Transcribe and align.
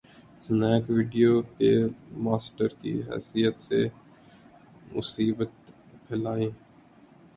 Snack 0.43 0.83
video 0.89 1.33
کے 1.57 1.71
master 2.23 2.67
کی 2.81 2.93
حیثیت 3.09 3.55
سے، 3.61 3.79
مثبتیت 4.93 5.51
پھیلائیں۔ 6.05 6.49